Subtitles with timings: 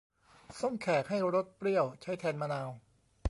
[0.59, 2.69] ส้มแขก ให้รสเปรี้ยว ใช้แทนมะนาว